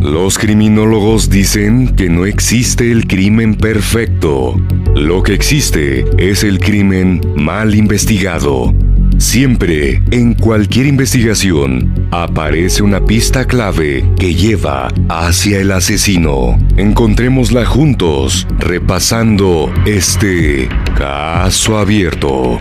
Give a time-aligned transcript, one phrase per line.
[0.00, 4.54] Los criminólogos dicen que no existe el crimen perfecto.
[4.94, 8.72] Lo que existe es el crimen mal investigado.
[9.18, 16.58] Siempre, en cualquier investigación, aparece una pista clave que lleva hacia el asesino.
[16.76, 22.58] Encontrémosla juntos, repasando este caso abierto.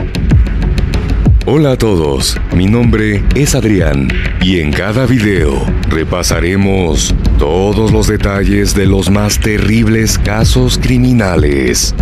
[1.48, 4.08] Hola a todos, mi nombre es Adrián
[4.42, 11.94] y en cada video repasaremos todos los detalles de los más terribles casos criminales.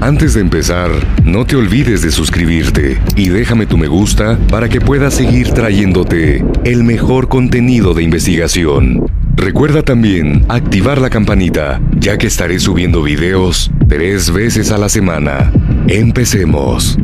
[0.00, 0.90] Antes de empezar,
[1.22, 6.44] no te olvides de suscribirte y déjame tu me gusta para que pueda seguir trayéndote
[6.64, 9.06] el mejor contenido de investigación.
[9.36, 15.52] Recuerda también activar la campanita, ya que estaré subiendo videos tres veces a la semana.
[15.86, 16.98] Empecemos.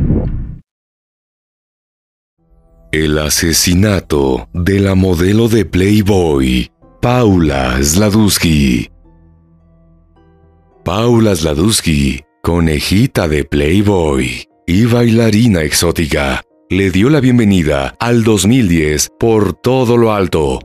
[2.91, 6.69] El asesinato de la modelo de Playboy,
[7.01, 8.89] Paula Sladusky.
[10.83, 19.53] Paula Sladusky, conejita de Playboy y bailarina exótica, le dio la bienvenida al 2010 por
[19.53, 20.59] todo lo alto.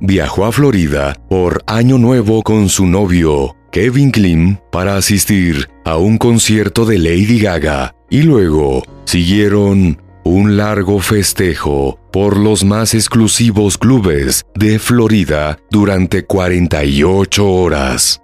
[0.00, 6.16] Viajó a Florida por Año Nuevo con su novio, Kevin Klim, para asistir a un
[6.16, 14.44] concierto de Lady Gaga y luego siguieron un largo festejo por los más exclusivos clubes
[14.54, 18.20] de Florida durante 48 horas.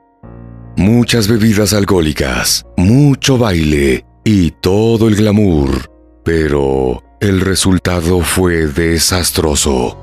[0.77, 5.91] Muchas bebidas alcohólicas, mucho baile y todo el glamour,
[6.25, 9.99] pero el resultado fue desastroso.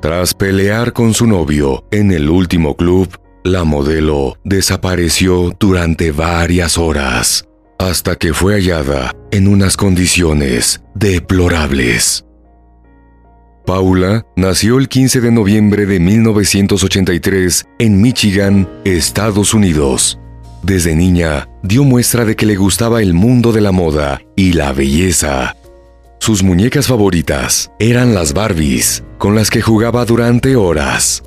[0.00, 3.08] Tras pelear con su novio en el último club,
[3.42, 7.46] la modelo desapareció durante varias horas
[7.78, 12.24] hasta que fue hallada en unas condiciones deplorables.
[13.66, 20.18] Paula nació el 15 de noviembre de 1983 en Michigan, Estados Unidos.
[20.62, 24.72] Desde niña dio muestra de que le gustaba el mundo de la moda y la
[24.72, 25.56] belleza.
[26.20, 31.22] Sus muñecas favoritas eran las Barbies, con las que jugaba durante horas.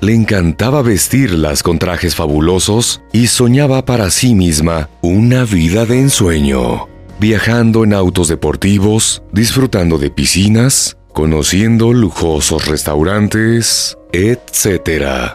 [0.00, 6.88] Le encantaba vestirlas con trajes fabulosos y soñaba para sí misma una vida de ensueño,
[7.18, 15.34] viajando en autos deportivos, disfrutando de piscinas, conociendo lujosos restaurantes, etc.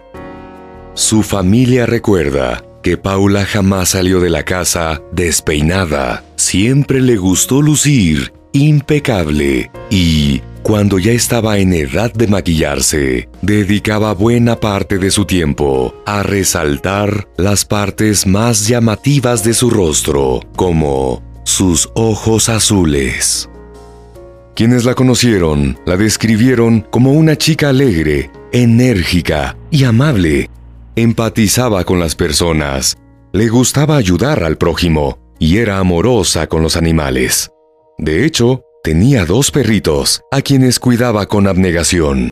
[0.96, 8.34] Su familia recuerda que Paula jamás salió de la casa despeinada, siempre le gustó lucir
[8.52, 15.94] impecable y cuando ya estaba en edad de maquillarse, dedicaba buena parte de su tiempo
[16.08, 23.48] a resaltar las partes más llamativas de su rostro, como sus ojos azules.
[24.56, 30.50] Quienes la conocieron la describieron como una chica alegre, enérgica y amable.
[30.96, 32.98] Empatizaba con las personas,
[33.34, 37.52] le gustaba ayudar al prójimo y era amorosa con los animales.
[38.00, 42.30] De hecho, Tenía dos perritos, a quienes cuidaba con abnegación.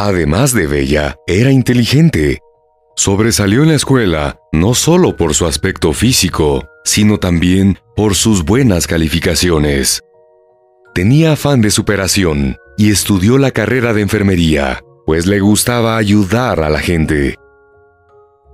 [0.00, 2.40] Además de bella, era inteligente.
[2.96, 8.88] Sobresalió en la escuela no solo por su aspecto físico, sino también por sus buenas
[8.88, 10.02] calificaciones.
[10.92, 16.68] Tenía afán de superación y estudió la carrera de enfermería, pues le gustaba ayudar a
[16.68, 17.36] la gente.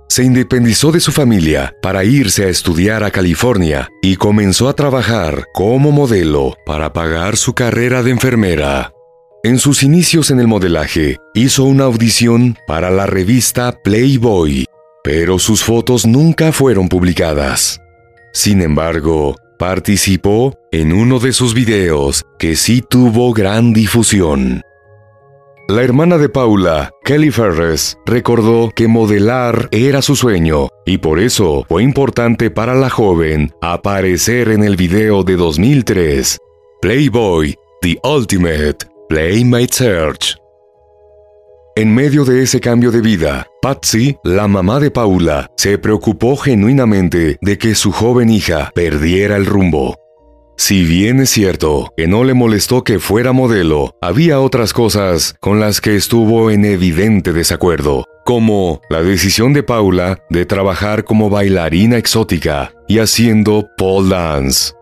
[0.09, 5.45] Se independizó de su familia para irse a estudiar a California y comenzó a trabajar
[5.53, 8.91] como modelo para pagar su carrera de enfermera.
[9.43, 14.65] En sus inicios en el modelaje, hizo una audición para la revista Playboy,
[15.03, 17.79] pero sus fotos nunca fueron publicadas.
[18.33, 24.63] Sin embargo, participó en uno de sus videos que sí tuvo gran difusión.
[25.69, 31.63] La hermana de Paula, Kelly Ferris, recordó que modelar era su sueño y por eso
[31.69, 36.39] fue importante para la joven aparecer en el video de 2003,
[36.81, 38.77] Playboy, The Ultimate
[39.09, 40.37] Playmate Search.
[41.75, 47.37] En medio de ese cambio de vida, Patsy, la mamá de Paula, se preocupó genuinamente
[47.41, 49.95] de que su joven hija perdiera el rumbo.
[50.59, 55.61] Si bien es cierto que no le molestó que fuera modelo, había otras cosas con
[55.61, 61.97] las que estuvo en evidente desacuerdo, como la decisión de Paula de trabajar como bailarina
[61.97, 64.73] exótica y haciendo pole dance.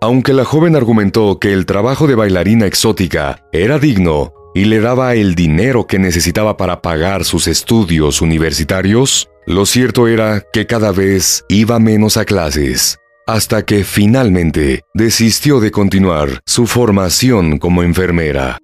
[0.00, 5.14] Aunque la joven argumentó que el trabajo de bailarina exótica era digno y le daba
[5.14, 11.44] el dinero que necesitaba para pagar sus estudios universitarios, lo cierto era que cada vez
[11.50, 12.98] iba menos a clases
[13.28, 18.58] hasta que finalmente desistió de continuar su formación como enfermera.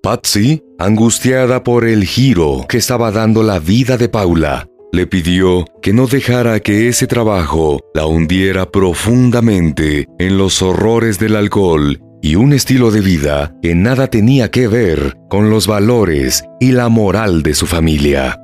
[0.00, 5.92] Patsy, angustiada por el giro que estaba dando la vida de Paula, le pidió que
[5.92, 12.52] no dejara que ese trabajo la hundiera profundamente en los horrores del alcohol y un
[12.52, 17.54] estilo de vida que nada tenía que ver con los valores y la moral de
[17.54, 18.38] su familia.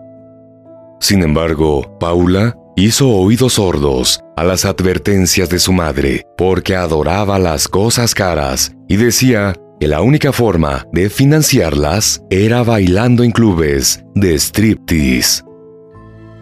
[0.98, 7.68] Sin embargo, Paula hizo oídos sordos a las advertencias de su madre porque adoraba las
[7.68, 14.34] cosas caras y decía que la única forma de financiarlas era bailando en clubes de
[14.38, 15.42] striptease.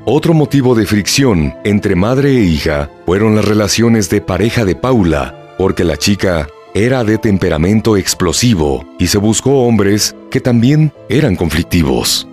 [0.06, 5.54] Otro motivo de fricción entre madre e hija fueron las relaciones de pareja de Paula,
[5.56, 12.28] porque la chica era de temperamento explosivo y se buscó hombres que también eran conflictivos.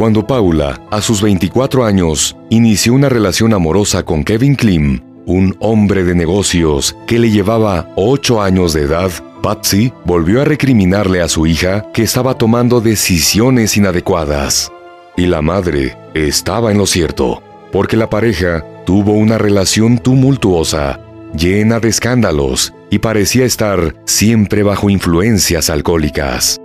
[0.00, 6.04] Cuando Paula, a sus 24 años, inició una relación amorosa con Kevin Klim, un hombre
[6.04, 9.10] de negocios que le llevaba 8 años de edad,
[9.42, 14.72] Patsy volvió a recriminarle a su hija que estaba tomando decisiones inadecuadas.
[15.18, 20.98] Y la madre estaba en lo cierto, porque la pareja tuvo una relación tumultuosa,
[21.36, 26.58] llena de escándalos, y parecía estar siempre bajo influencias alcohólicas.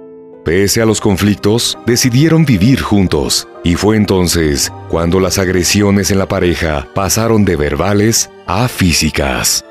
[0.45, 6.27] Pese a los conflictos, decidieron vivir juntos, y fue entonces cuando las agresiones en la
[6.27, 9.65] pareja pasaron de verbales a físicas.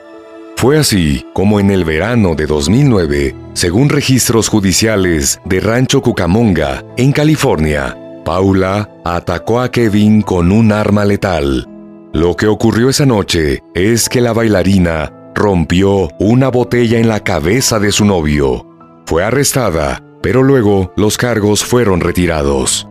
[0.56, 7.12] Fue así como en el verano de 2009, según registros judiciales de Rancho Cucamonga, en
[7.12, 11.68] California, Paula atacó a Kevin con un arma letal.
[12.12, 17.78] Lo que ocurrió esa noche es que la bailarina rompió una botella en la cabeza
[17.78, 18.66] de su novio.
[19.06, 22.88] Fue arrestada pero luego los cargos fueron retirados.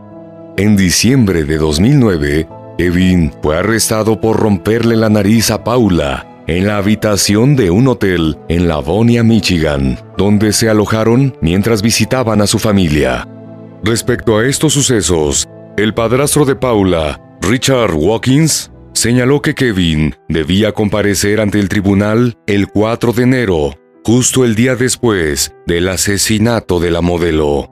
[0.56, 2.46] En diciembre de 2009,
[2.78, 8.38] Kevin fue arrestado por romperle la nariz a Paula en la habitación de un hotel
[8.48, 13.26] en Lavonia, Michigan, donde se alojaron mientras visitaban a su familia.
[13.82, 21.40] Respecto a estos sucesos, el padrastro de Paula, Richard Watkins, señaló que Kevin debía comparecer
[21.40, 27.00] ante el tribunal el 4 de enero justo el día después del asesinato de la
[27.00, 27.70] modelo.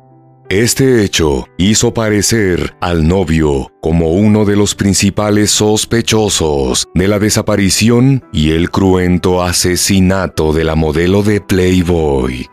[0.49, 8.25] Este hecho hizo parecer al novio como uno de los principales sospechosos de la desaparición
[8.33, 12.47] y el cruento asesinato de la modelo de Playboy.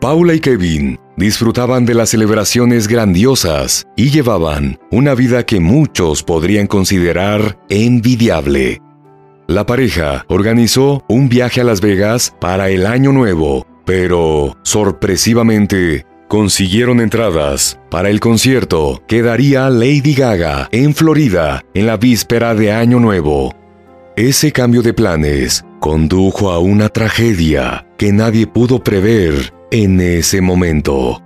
[0.00, 6.66] Paula y Kevin disfrutaban de las celebraciones grandiosas y llevaban una vida que muchos podrían
[6.66, 8.80] considerar envidiable.
[9.52, 17.00] La pareja organizó un viaje a Las Vegas para el año nuevo, pero sorpresivamente consiguieron
[17.00, 22.98] entradas para el concierto que daría Lady Gaga en Florida en la víspera de Año
[22.98, 23.54] Nuevo.
[24.16, 31.22] Ese cambio de planes condujo a una tragedia que nadie pudo prever en ese momento.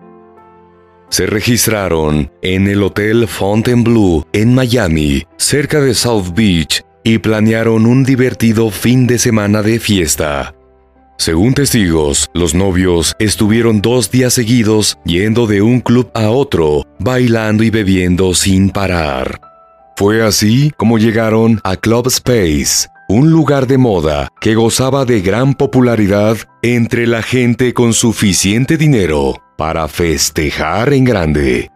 [1.11, 8.02] Se registraron en el Hotel Fontainebleau en Miami, cerca de South Beach, y planearon un
[8.02, 10.56] divertido fin de semana de fiesta.
[11.18, 17.62] Según testigos, los novios estuvieron dos días seguidos yendo de un club a otro, bailando
[17.62, 19.40] y bebiendo sin parar.
[19.96, 25.54] Fue así como llegaron a Club Space, un lugar de moda que gozaba de gran
[25.54, 31.70] popularidad entre la gente con suficiente dinero para festejar en grande.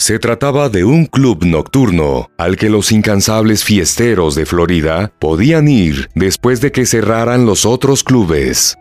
[0.00, 6.08] Se trataba de un club nocturno al que los incansables fiesteros de Florida podían ir
[6.14, 8.78] después de que cerraran los otros clubes.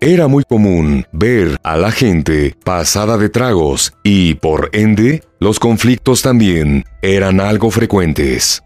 [0.00, 6.22] Era muy común ver a la gente pasada de tragos y, por ende, los conflictos
[6.22, 8.62] también eran algo frecuentes.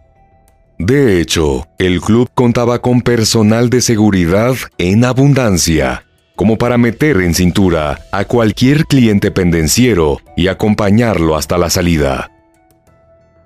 [0.79, 6.06] De hecho, el club contaba con personal de seguridad en abundancia,
[6.37, 12.31] como para meter en cintura a cualquier cliente pendenciero y acompañarlo hasta la salida.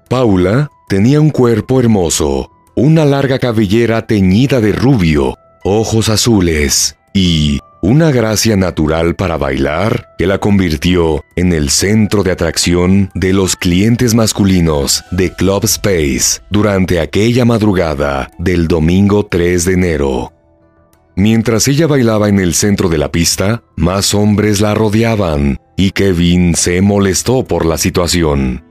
[0.08, 8.10] Paula tenía un cuerpo hermoso, una larga cabellera teñida de rubio, ojos azules y una
[8.10, 14.14] gracia natural para bailar que la convirtió en el centro de atracción de los clientes
[14.14, 20.32] masculinos de Club Space durante aquella madrugada del domingo 3 de enero.
[21.20, 26.54] Mientras ella bailaba en el centro de la pista, más hombres la rodeaban y Kevin
[26.54, 28.64] se molestó por la situación.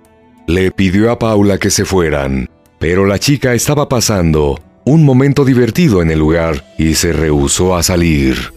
[0.47, 6.01] Le pidió a Paula que se fueran, pero la chica estaba pasando un momento divertido
[6.01, 8.51] en el lugar y se rehusó a salir.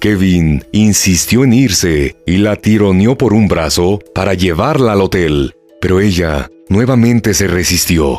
[0.00, 6.00] Kevin insistió en irse y la tironeó por un brazo para llevarla al hotel, pero
[6.00, 8.18] ella nuevamente se resistió.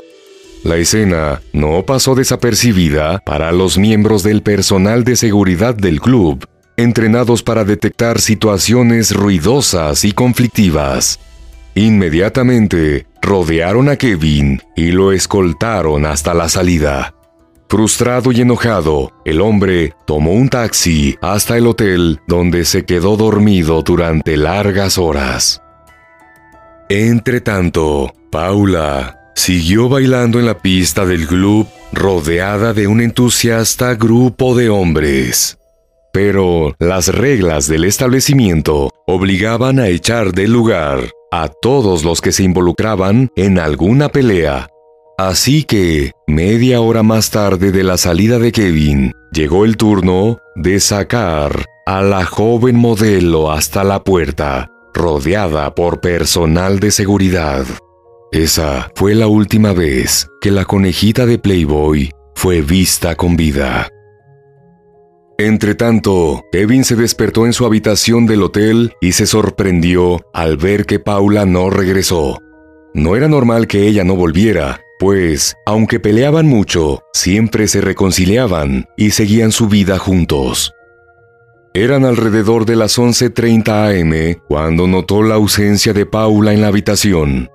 [0.68, 6.46] La escena no pasó desapercibida para los miembros del personal de seguridad del club,
[6.76, 11.22] entrenados para detectar situaciones ruidosas y conflictivas.
[11.74, 17.14] Inmediatamente rodearon a Kevin y lo escoltaron hasta la salida.
[17.70, 23.84] Frustrado y enojado, el hombre tomó un taxi hasta el hotel donde se quedó dormido
[23.84, 25.62] durante largas horas.
[26.90, 34.68] Entretanto, Paula siguió bailando en la pista del club rodeada de un entusiasta grupo de
[34.68, 35.58] hombres.
[36.12, 42.44] Pero las reglas del establecimiento obligaban a echar del lugar a todos los que se
[42.44, 44.68] involucraban en alguna pelea
[45.20, 50.80] Así que, media hora más tarde de la salida de Kevin, llegó el turno de
[50.80, 57.66] sacar a la joven modelo hasta la puerta, rodeada por personal de seguridad.
[58.32, 63.90] Esa fue la última vez que la conejita de Playboy fue vista con vida.
[65.38, 71.00] Entretanto, Kevin se despertó en su habitación del hotel y se sorprendió al ver que
[71.00, 72.40] Paula no regresó.
[72.94, 79.12] No era normal que ella no volviera, pues, aunque peleaban mucho, siempre se reconciliaban y
[79.12, 80.74] seguían su vida juntos.
[81.74, 87.50] Eran alrededor de las 11.30 am cuando notó la ausencia de Paula en la habitación.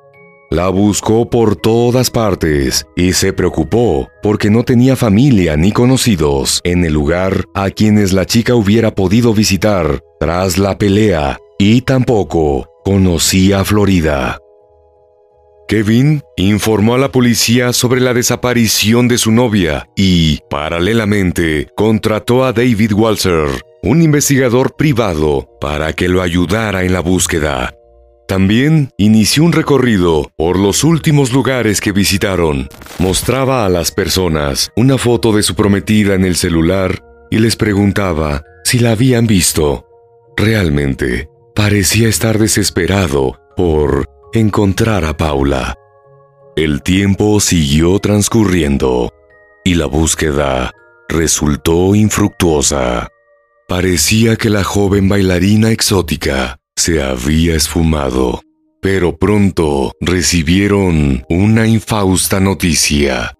[0.52, 6.85] La buscó por todas partes y se preocupó porque no tenía familia ni conocidos en
[6.85, 13.61] el lugar a quienes la chica hubiera podido visitar tras la pelea y tampoco conocía
[13.61, 14.40] a Florida.
[15.68, 22.52] Kevin informó a la policía sobre la desaparición de su novia y, paralelamente, contrató a
[22.52, 23.49] David Walter,
[23.82, 27.73] un investigador privado, para que lo ayudara en la búsqueda.
[28.33, 32.67] También inició un recorrido por los últimos lugares que visitaron.
[32.99, 38.43] Mostraba a las personas una foto de su prometida en el celular y les preguntaba
[38.65, 39.87] si la habían visto.
[40.35, 45.75] Realmente, parecía estar desesperado por encontrar a Paula.
[46.57, 49.12] El tiempo siguió transcurriendo
[49.62, 50.73] y la búsqueda
[51.07, 53.09] resultó infructuosa.
[53.69, 58.41] Parecía que la joven bailarina exótica se había esfumado,
[58.81, 63.35] pero pronto recibieron una infausta noticia.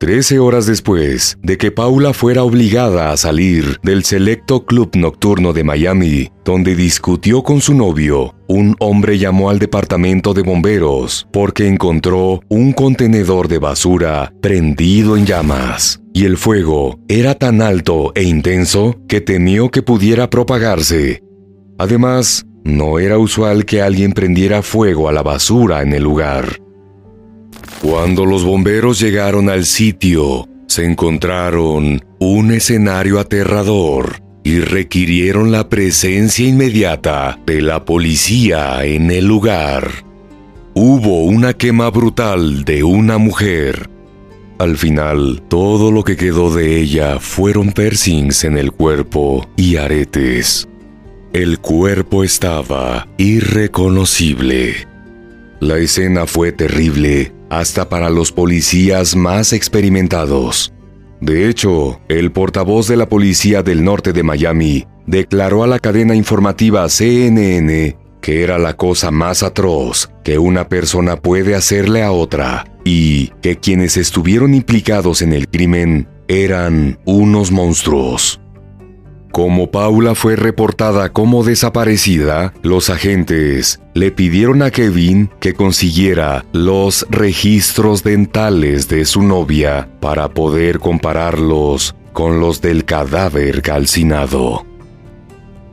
[0.00, 5.64] Trece horas después de que Paula fuera obligada a salir del selecto club nocturno de
[5.64, 12.40] Miami, donde discutió con su novio, un hombre llamó al departamento de bomberos porque encontró
[12.48, 16.00] un contenedor de basura prendido en llamas.
[16.14, 21.27] Y el fuego era tan alto e intenso que temió que pudiera propagarse.
[21.78, 26.60] Además, no era usual que alguien prendiera fuego a la basura en el lugar.
[27.80, 36.46] Cuando los bomberos llegaron al sitio, se encontraron un escenario aterrador y requirieron la presencia
[36.46, 39.90] inmediata de la policía en el lugar.
[40.74, 43.88] Hubo una quema brutal de una mujer.
[44.58, 50.68] Al final, todo lo que quedó de ella fueron piercings en el cuerpo y aretes.
[51.32, 54.74] El cuerpo estaba irreconocible.
[55.60, 60.72] La escena fue terrible hasta para los policías más experimentados.
[61.20, 66.14] De hecho, el portavoz de la policía del norte de Miami declaró a la cadena
[66.14, 72.64] informativa CNN que era la cosa más atroz que una persona puede hacerle a otra
[72.84, 78.40] y que quienes estuvieron implicados en el crimen eran unos monstruos.
[79.32, 87.06] Como Paula fue reportada como desaparecida, los agentes le pidieron a Kevin que consiguiera los
[87.10, 94.64] registros dentales de su novia para poder compararlos con los del cadáver calcinado.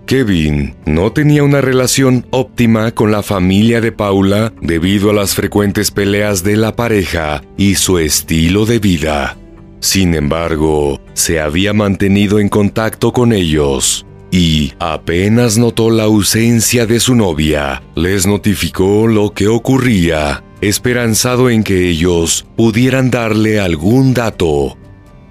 [0.06, 5.90] Kevin no tenía una relación óptima con la familia de Paula debido a las frecuentes
[5.90, 9.38] peleas de la pareja y su estilo de vida.
[9.80, 17.00] Sin embargo, se había mantenido en contacto con ellos y apenas notó la ausencia de
[17.00, 24.78] su novia, les notificó lo que ocurría, esperanzado en que ellos pudieran darle algún dato.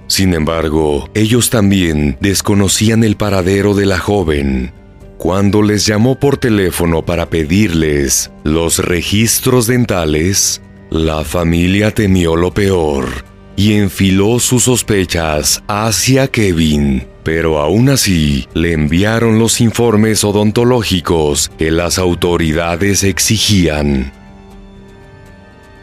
[0.07, 4.73] Sin embargo, ellos también desconocían el paradero de la joven.
[5.19, 13.34] Cuando les llamó por teléfono para pedirles los registros dentales, la familia temió lo peor
[13.57, 21.71] y enfiló sus sospechas hacia Kevin, pero aún así le enviaron los informes odontológicos que
[21.71, 24.13] las autoridades exigían.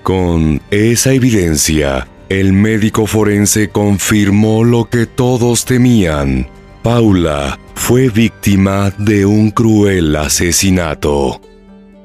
[0.03, 6.47] Con esa evidencia, el médico forense confirmó lo que todos temían.
[6.81, 11.41] Paula fue víctima de un cruel asesinato.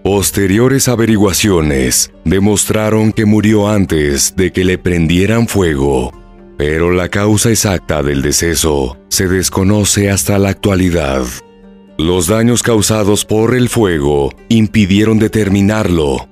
[0.06, 6.12] Posteriores averiguaciones demostraron que murió antes de que le prendieran fuego,
[6.56, 11.24] pero la causa exacta del deceso se desconoce hasta la actualidad.
[11.98, 16.28] Los daños causados por el fuego impidieron determinarlo.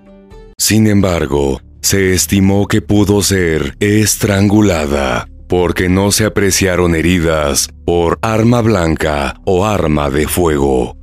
[0.56, 8.60] Sin embargo, se estimó que pudo ser estrangulada porque no se apreciaron heridas por arma
[8.60, 10.96] blanca o arma de fuego.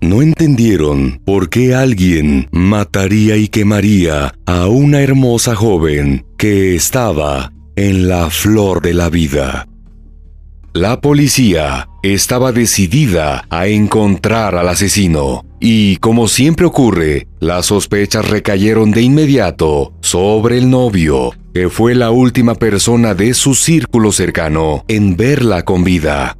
[0.00, 8.08] No entendieron por qué alguien mataría y quemaría a una hermosa joven que estaba en
[8.08, 9.66] la flor de la vida.
[10.72, 18.92] La policía estaba decidida a encontrar al asesino y, como siempre ocurre, las sospechas recayeron
[18.92, 25.16] de inmediato sobre el novio, que fue la última persona de su círculo cercano en
[25.16, 26.37] verla con vida.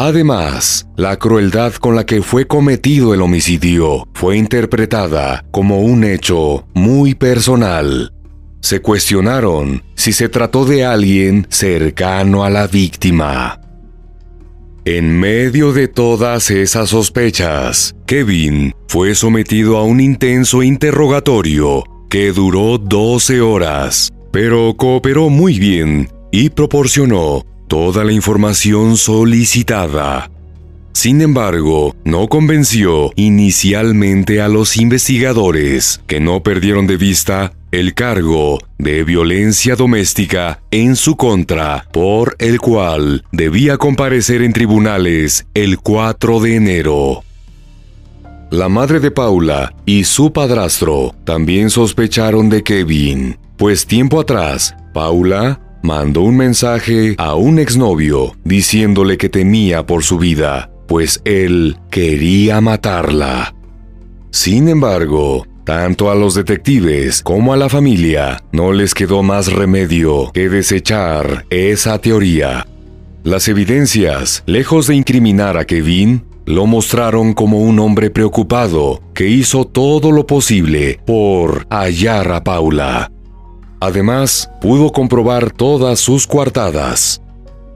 [0.00, 6.68] Además, la crueldad con la que fue cometido el homicidio fue interpretada como un hecho
[6.72, 8.12] muy personal.
[8.60, 13.60] Se cuestionaron si se trató de alguien cercano a la víctima.
[14.84, 22.78] En medio de todas esas sospechas, Kevin fue sometido a un intenso interrogatorio que duró
[22.78, 30.30] 12 horas, pero cooperó muy bien y proporcionó toda la información solicitada.
[30.92, 38.58] Sin embargo, no convenció inicialmente a los investigadores, que no perdieron de vista el cargo
[38.78, 46.40] de violencia doméstica en su contra, por el cual debía comparecer en tribunales el 4
[46.40, 47.22] de enero.
[48.50, 55.60] La madre de Paula y su padrastro también sospecharon de Kevin, pues tiempo atrás, Paula
[55.82, 62.60] mandó un mensaje a un exnovio diciéndole que temía por su vida, pues él quería
[62.60, 63.54] matarla.
[64.30, 70.30] Sin embargo, tanto a los detectives como a la familia no les quedó más remedio
[70.32, 72.66] que desechar esa teoría.
[73.24, 79.66] Las evidencias, lejos de incriminar a Kevin, lo mostraron como un hombre preocupado que hizo
[79.66, 83.10] todo lo posible por hallar a Paula.
[83.80, 87.22] Además, pudo comprobar todas sus coartadas.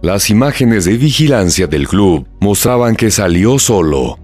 [0.03, 4.19] Las imágenes de vigilancia del club mostraban que salió solo,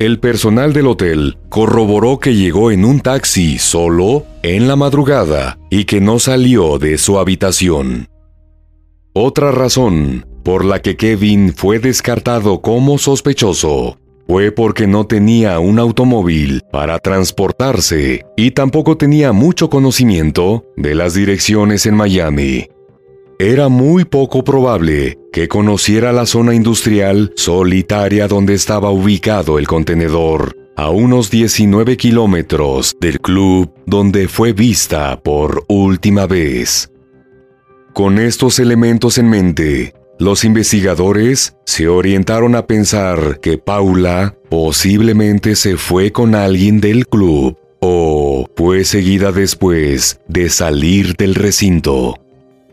[0.00, 5.84] el personal del hotel corroboró que llegó en un taxi solo en la madrugada y
[5.84, 8.08] que no salió de su habitación.
[9.12, 13.99] Otra razón por la que Kevin fue descartado como sospechoso
[14.30, 21.14] fue porque no tenía un automóvil para transportarse y tampoco tenía mucho conocimiento de las
[21.14, 22.68] direcciones en Miami
[23.40, 30.54] era muy poco probable que conociera la zona industrial solitaria donde estaba ubicado el contenedor,
[30.76, 36.92] a unos 19 kilómetros del club donde fue vista por última vez.
[37.94, 45.78] Con estos elementos en mente, los investigadores se orientaron a pensar que Paula posiblemente se
[45.78, 52.18] fue con alguien del club o fue seguida después de salir del recinto.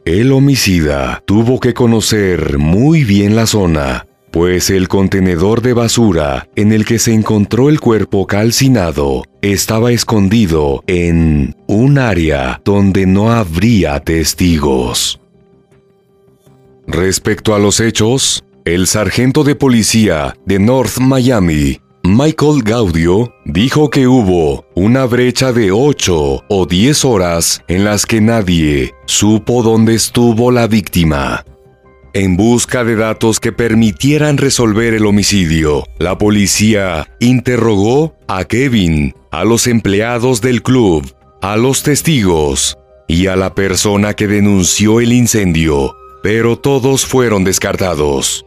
[0.03, 6.73] El homicida tuvo que conocer muy bien la zona, pues el contenedor de basura en
[6.73, 14.01] el que se encontró el cuerpo calcinado estaba escondido en un área donde no habría
[14.01, 15.21] testigos.
[16.87, 24.07] Respecto a los hechos, el sargento de policía de North Miami, Michael Gaudio, dijo que
[24.07, 30.49] hubo una brecha de 8 o 10 horas en las que nadie supo dónde estuvo
[30.49, 31.43] la víctima.
[32.13, 39.43] En busca de datos que permitieran resolver el homicidio, la policía interrogó a Kevin, a
[39.43, 42.77] los empleados del club, a los testigos
[43.09, 45.93] y a la persona que denunció el incendio,
[46.29, 48.45] pero todos fueron descartados.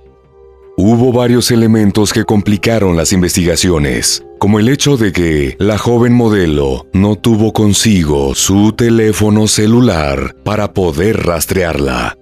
[0.76, 6.86] Hubo varios elementos que complicaron las investigaciones, como el hecho de que la joven modelo
[6.92, 12.18] no tuvo consigo su teléfono celular para poder rastrearla.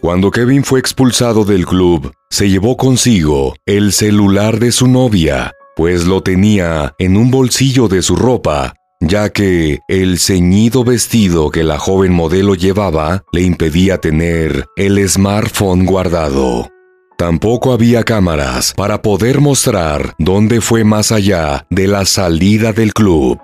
[0.00, 6.06] Cuando Kevin fue expulsado del club, se llevó consigo el celular de su novia, pues
[6.06, 11.78] lo tenía en un bolsillo de su ropa, ya que el ceñido vestido que la
[11.78, 16.68] joven modelo llevaba le impedía tener el smartphone guardado.
[17.16, 23.38] Tampoco había cámaras para poder mostrar dónde fue más allá de la salida del club.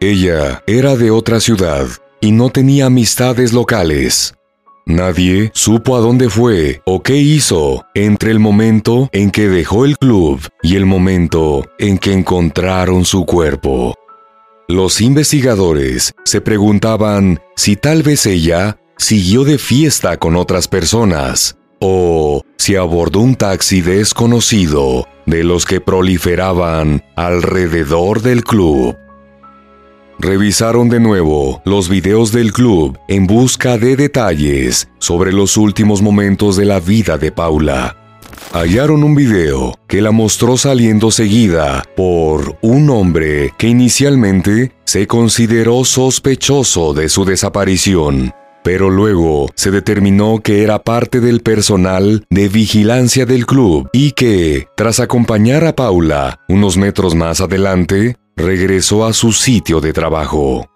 [0.00, 1.86] Ella era de otra ciudad
[2.20, 4.34] y no tenía amistades locales,
[4.84, 9.96] Nadie supo a dónde fue o qué hizo entre el momento en que dejó el
[9.96, 13.94] club y el momento en que encontraron su cuerpo.
[14.72, 22.40] Los investigadores se preguntaban si tal vez ella siguió de fiesta con otras personas o
[22.56, 28.96] si abordó un taxi desconocido de los que proliferaban alrededor del club.
[30.18, 36.56] Revisaron de nuevo los videos del club en busca de detalles sobre los últimos momentos
[36.56, 38.01] de la vida de Paula.
[38.52, 45.84] Hallaron un video que la mostró saliendo seguida por un hombre que inicialmente se consideró
[45.84, 53.26] sospechoso de su desaparición, pero luego se determinó que era parte del personal de vigilancia
[53.26, 59.32] del club y que, tras acompañar a Paula unos metros más adelante, regresó a su
[59.32, 60.68] sitio de trabajo.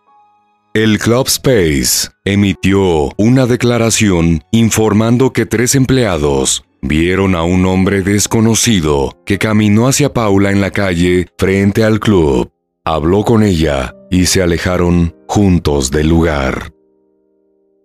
[0.75, 9.23] El Club Space emitió una declaración informando que tres empleados vieron a un hombre desconocido
[9.25, 12.51] que caminó hacia Paula en la calle frente al club,
[12.85, 16.73] habló con ella y se alejaron juntos del lugar.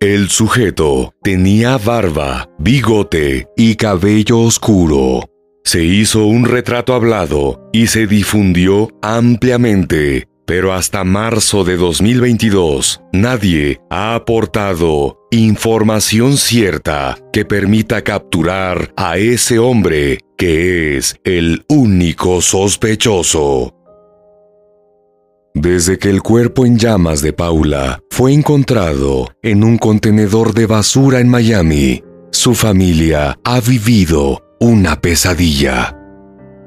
[0.00, 5.28] El sujeto tenía barba, bigote y cabello oscuro.
[5.64, 13.80] Se hizo un retrato hablado y se difundió ampliamente, pero hasta marzo de 2022 nadie
[13.90, 23.74] ha aportado información cierta que permita capturar a ese hombre que es el único sospechoso.
[25.54, 31.20] Desde que el cuerpo en llamas de Paula fue encontrado en un contenedor de basura
[31.20, 35.96] en Miami, su familia ha vivido una pesadilla.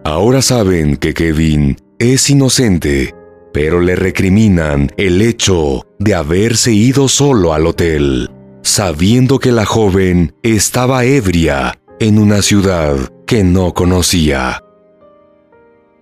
[0.03, 3.13] Ahora saben que Kevin es inocente,
[3.53, 8.29] pero le recriminan el hecho de haberse ido solo al hotel,
[8.65, 12.97] sabiendo que la joven estaba ebria en una ciudad
[13.27, 14.63] que no conocía.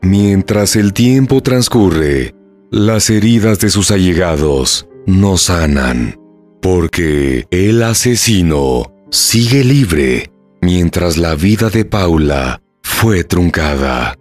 [0.01, 2.33] Mientras el tiempo transcurre,
[2.71, 6.17] las heridas de sus allegados no sanan,
[6.61, 14.15] porque el asesino sigue libre mientras la vida de Paula fue truncada.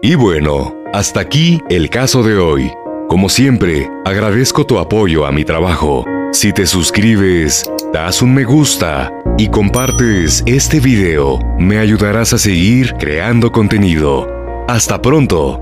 [0.00, 2.72] Y bueno, hasta aquí el caso de hoy.
[3.08, 6.06] Como siempre, agradezco tu apoyo a mi trabajo.
[6.32, 12.94] Si te suscribes, das un me gusta y compartes este video, me ayudarás a seguir
[12.94, 14.26] creando contenido.
[14.66, 15.61] Hasta pronto.